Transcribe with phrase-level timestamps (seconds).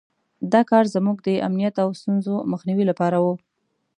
[0.53, 3.33] دا کار زموږ د امنیت او د ستونزو مخنیوي لپاره وو.